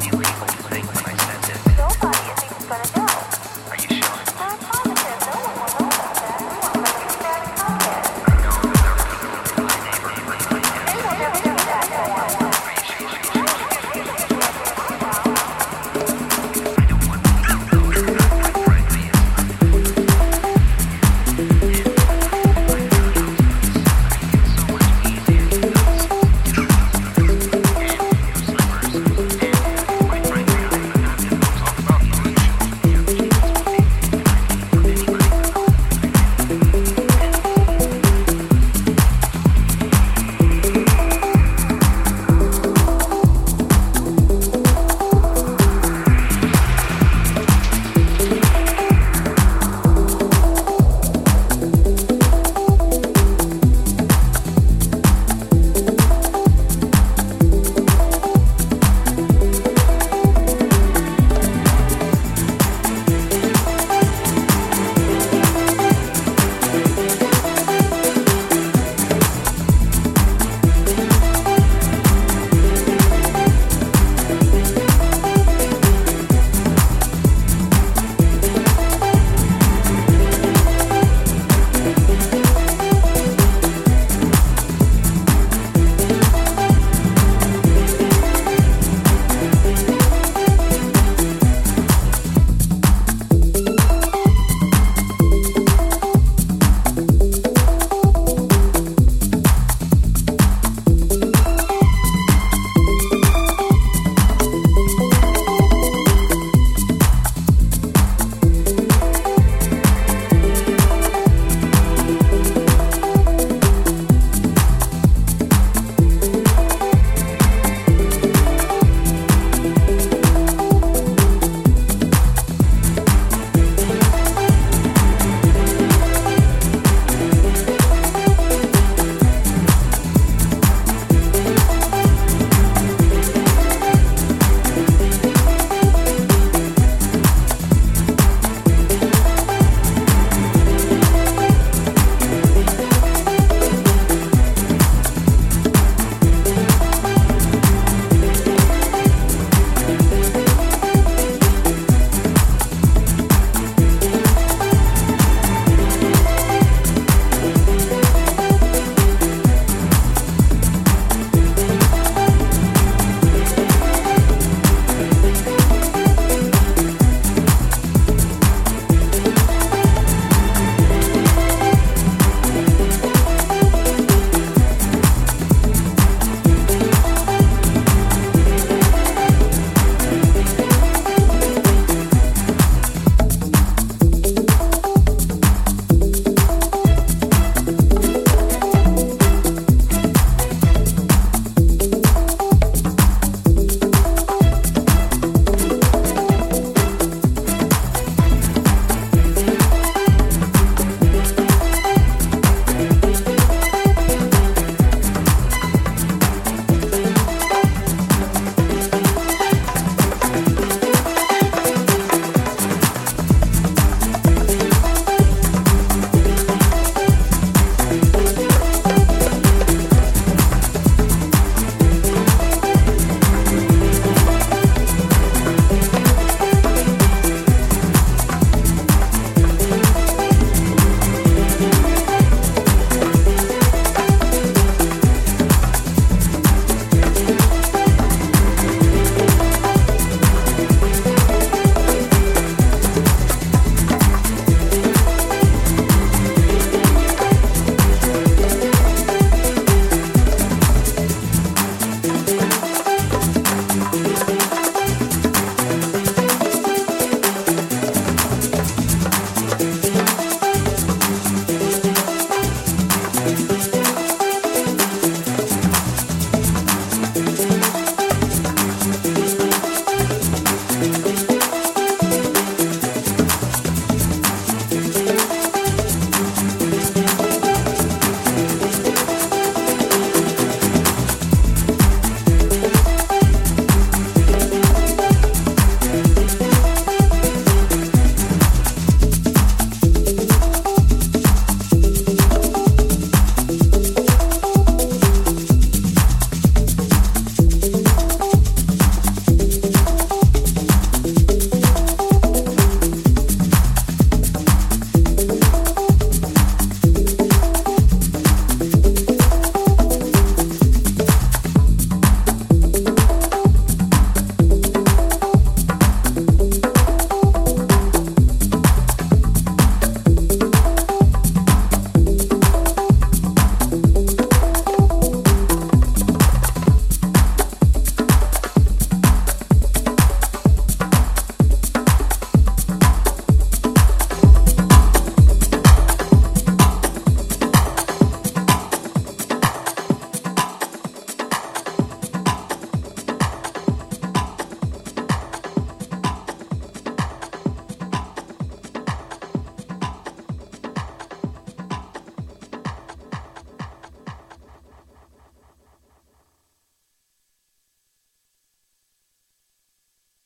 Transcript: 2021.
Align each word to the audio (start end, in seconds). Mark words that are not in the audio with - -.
2021. 0.00 0.39